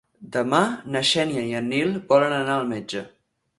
Demà 0.35 0.61
na 0.95 1.03
Xènia 1.09 1.45
i 1.51 1.53
en 1.61 1.69
Nil 1.75 1.93
volen 2.15 2.37
anar 2.41 2.59
al 2.59 2.69
metge. 2.75 3.07